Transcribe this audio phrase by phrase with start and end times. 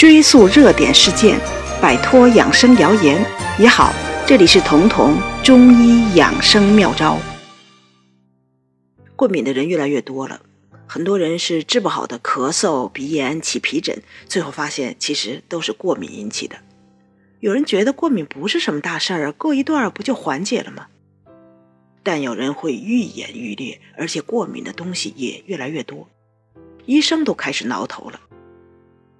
[0.00, 1.38] 追溯热点事件，
[1.78, 3.22] 摆脱养生谣言
[3.58, 3.92] 也好。
[4.26, 7.18] 这里是彤彤中医养生妙招。
[9.14, 10.40] 过敏的人越来越多了，
[10.86, 16.56] 很多人是治不好的咳嗽、鼻炎、起皮疹，最后发现其实都是过敏引起的。
[17.40, 20.86] 有人觉得过敏不是什么大事儿，过一段不就缓解了吗？
[22.02, 26.08] 但有人会愈演愈烈，而且过敏的东西也越来越多，
[26.86, 28.18] 医生都开始挠头了。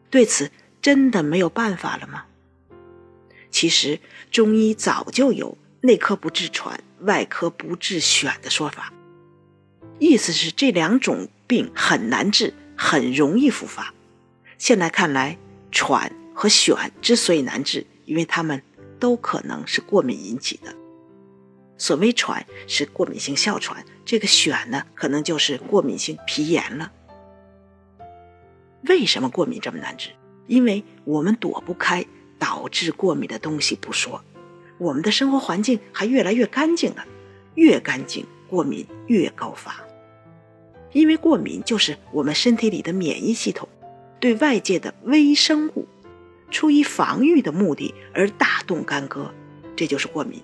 [0.08, 0.50] 对此，
[0.80, 2.24] 真的没有办法了吗？
[3.50, 3.98] 其实
[4.30, 8.92] 中医早就有“内科不治喘，外科不治癣”的说法，
[9.98, 13.92] 意思是这两种病很难治，很容易复发。
[14.56, 15.36] 现在看来，
[15.72, 18.62] 喘和癣之所以难治，因为它们
[19.00, 20.74] 都可能是过敏引起的。
[21.77, 26.92] 所谓喘是过敏性哮喘，这个癣呢，可能就是过敏性皮炎了。
[28.83, 30.10] 为什么过敏这么难治？
[30.50, 32.04] 因为我们躲不开
[32.36, 34.20] 导致过敏的东西不说，
[34.78, 37.05] 我们的生活环境还越来越干净了，
[37.55, 39.77] 越干净过敏越高发。
[40.91, 43.69] 因为过敏就是我们身体里的免疫系统
[44.19, 45.86] 对外界的微生物
[46.50, 49.32] 出于防御的目的而大动干戈，
[49.77, 50.42] 这就是过敏。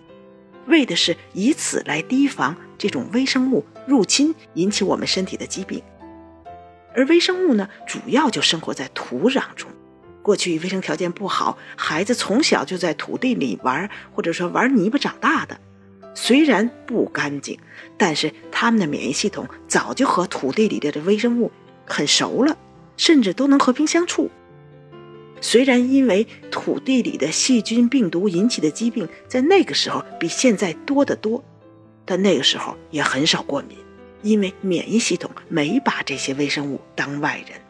[0.68, 5.82] 为的是以此来提防这种微生物入侵引起我们身体的疾病，
[6.94, 9.68] 而微生物呢，主要就生活在土壤中。
[10.26, 15.60] 过去卫生条件不好，孩子从小就在土地里玩，或者说玩泥巴长大的，
[16.16, 17.60] 虽然不干净，
[17.96, 21.52] 但是他们的免疫系统早就和土地里的这微生物
[21.84, 22.58] 很熟了，
[22.96, 24.28] 甚至都能和平相处。
[25.40, 31.44] 虽然因为土地里的细菌、病毒引起的疾病在那个时候比现在多得多，
[32.04, 33.78] 但那个时候也很少过敏，
[34.22, 37.60] 因为免疫系统没把这些微生物当外人，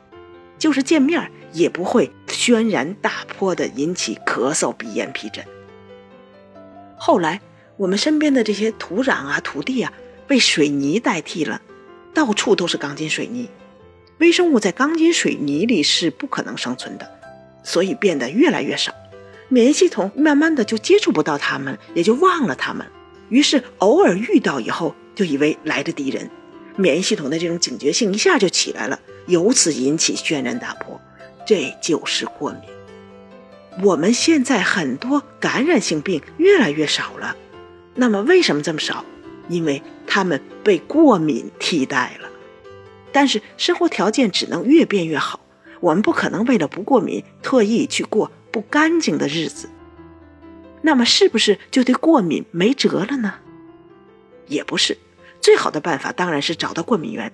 [0.58, 2.10] 就是见面也不会
[2.46, 5.44] 轩然大波的引起咳嗽、鼻炎、皮疹。
[6.96, 7.40] 后来
[7.76, 9.92] 我们身边的这些土壤啊、土地啊
[10.28, 11.60] 被水泥代替了，
[12.14, 13.50] 到处都是钢筋水泥，
[14.18, 17.10] 微生物在钢筋水泥里是不可能生存的。
[17.64, 18.94] 所以变得越来越少，
[19.48, 22.86] 免疫系统慢慢的就接触不到它们，也就忘了它们。
[23.28, 26.30] 于是偶尔遇到以后，就以为来的敌人，
[26.76, 31.00] 免疫系统的这种警觉性一下就起来了，由此引起轩然大波。
[31.46, 32.60] 这就是过敏。
[33.82, 37.36] 我们现在很多感染性病越来越少了，
[37.94, 39.04] 那么为什么这么少？
[39.48, 42.28] 因为它们被过敏替代了。
[43.12, 45.40] 但是生活条件只能越变越好。
[45.80, 49.68] 我们不可能为了不过敏，特意去过不干净的日子。
[50.82, 53.34] 那么，是不是就对过敏没辙了呢？
[54.46, 54.96] 也不是。
[55.40, 57.30] 最好的办法当然是找到过敏源。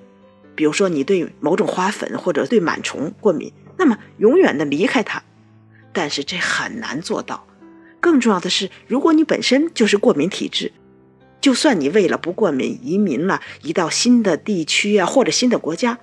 [0.54, 5.24] 比如说，你对某种花粉或者对螨虫过敏，那么永远的离开它。
[5.92, 7.44] 但是这很难做到。
[7.98, 10.70] 更重要的是，如果你本身就是过敏体质，
[11.40, 15.98] 就算你为了不过敏移民了，移到新的地区啊，或者新的国家。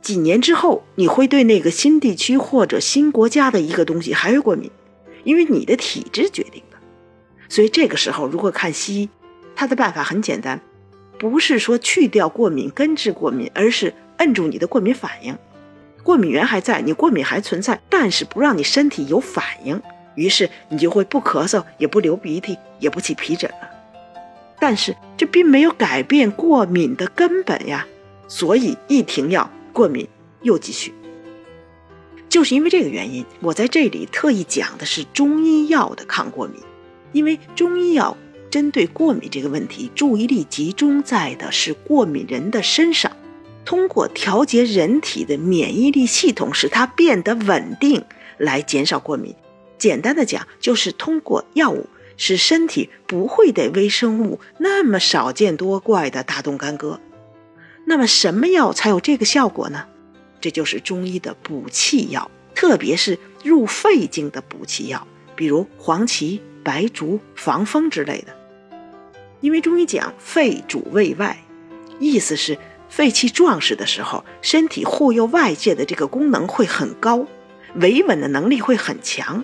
[0.00, 4.70] 几年之后，你会对那个新地区或者新国家的一个东西还会过敏，
[5.24, 6.78] 因为你的体质决定的。
[7.48, 9.08] 所以这个时候，如果看西医，
[9.56, 10.60] 它的办法很简单，
[11.18, 15.36] 不是说去掉过敏、根治过敏，而是摁住你的过敏反应。
[16.02, 19.80] 过敏源还在，你过敏还存在，但是不让你身体有反应，
[20.14, 23.68] 于是你就会不咳嗽，也不流鼻涕，也不起皮疹了。
[24.60, 27.86] 但是这并没有改变过敏的根本呀，
[28.28, 29.50] 所以一停药。
[29.72, 30.06] 过敏
[30.42, 30.92] 又继续，
[32.28, 36.60] 就是因为这个原因，我在这里特意讲的是中医药的抗过敏，
[37.12, 38.14] 因为中医药
[38.50, 43.10] 针对过敏这个问题，注意力集中在的是过敏人的身上，
[43.72, 48.04] 通过调节人体的免疫力系统，使它变得稳定，
[48.36, 49.34] 来减少过敏。
[49.78, 51.86] 简单的讲，就是通过药物
[52.18, 57.00] 使身体不会对微生物那么少见多怪的大动干戈。
[57.86, 59.86] 那么什么药才有这个效果呢？
[60.38, 68.36] 这就是中医的补气药，特别是入肺经的补气药，比如黄芪、白术、防风之类的。
[69.40, 71.42] 因为中医讲肺主胃外，
[71.98, 72.58] 意思是
[72.92, 77.26] 肺气壮实的时候，身体护佑外界的这个功能会很高，
[77.76, 79.42] 维稳的能力会很强，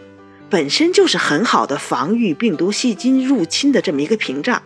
[0.51, 4.63] 本身就是很好的防御病毒细菌入侵的这么一个屏障。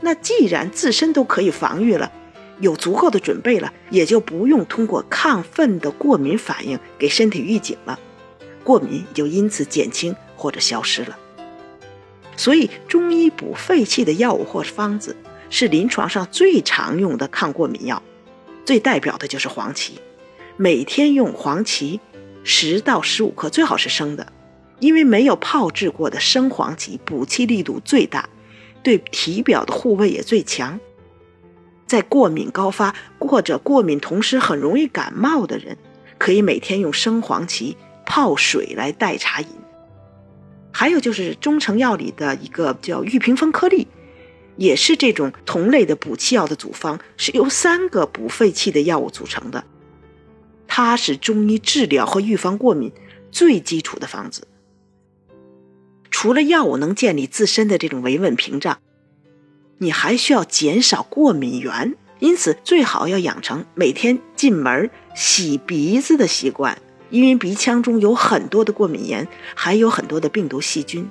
[0.00, 2.12] 那既然自身都可以防御了。
[2.60, 7.98] 有足够的准备了，也就不用通过亢奋的过敏反应给身体预警了，
[8.62, 11.18] 过敏也就因此减轻或者消失了。
[12.36, 15.16] 所以，中医补肺气的药物或方子
[15.50, 18.02] 是临床上最常用的抗过敏药，
[18.64, 19.94] 最代表的就是黄芪。
[20.56, 22.00] 每天用黄芪
[22.44, 24.32] 十到十五克，最好是生的，
[24.78, 28.28] 因为没有泡制过的生黄芪补气力度最大，
[28.82, 30.78] 对体表的护卫也最强。
[31.86, 35.76] 在过敏高发或者过敏同时很容易感冒的人，
[36.18, 37.76] 可以每天用生黄芪
[38.06, 39.46] 泡水来代茶饮。
[40.72, 43.86] 还有就是中成药里的一个叫玉屏风颗粒，
[44.56, 49.64] 也是这种同类的补气药的组方，是由三个补肺气的药物组成的。
[50.66, 52.92] 它是中医治疗和预防过敏
[53.30, 54.46] 最基础的方子。
[56.10, 58.78] 除了药物能建立自身的这种维稳屏障，
[59.78, 66.78] 你还需要减少过敏源，因此最好要养成每天进门洗鼻子的习惯。
[67.10, 71.08] 因为鼻腔中有很多的过敏源，还有很多的病毒细菌。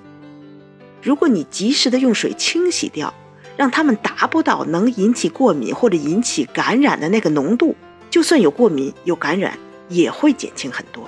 [1.02, 3.14] 如果你及时的用水清洗掉，
[3.58, 7.76] 让它们达不到能引起过敏或者引起感染的那个浓度，
[8.10, 9.58] 就算有过敏有感染，
[9.90, 11.08] 也会减轻很多。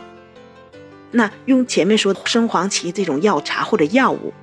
[1.11, 4.33] 那用前面说的生黄芪这种药茶或者药物，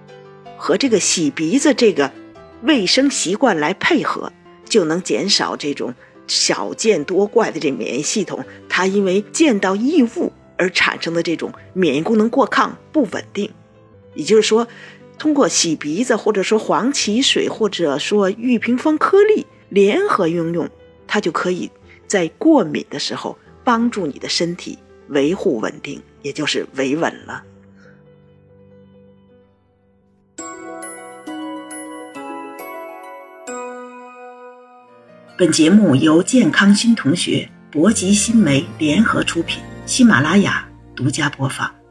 [0.57, 2.13] 和这个洗鼻子这个
[2.63, 4.33] 卫生习惯来配合，
[4.65, 5.95] 就能减少这种
[6.27, 10.33] 少见多怪的这免疫系统，它因为见到异物。
[10.59, 13.51] 而产生的这种免疫功能过亢不稳定，
[14.15, 14.69] 也就是说，
[15.23, 20.69] 通过洗鼻子，或者说黄芪水，或者说玉屏风颗粒联合应用，
[21.07, 21.71] 它就可以
[22.09, 24.77] 在过敏的时候帮助你的身体
[25.11, 27.45] 维护稳定，也就是维稳了。
[35.39, 39.63] 本节目由健康新同学、博吉新媒联合出品。
[39.87, 41.81] 喜马拉雅独家播放。